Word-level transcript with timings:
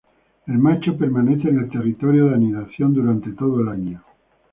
El 0.47 0.57
macho 0.57 0.97
permanece 0.97 1.47
en 1.49 1.59
el 1.59 1.69
territorio 1.69 2.25
de 2.29 2.33
anidación 2.33 2.91
durante 2.91 3.33
todo 3.33 3.61
el 3.61 3.67
año. 3.69 4.01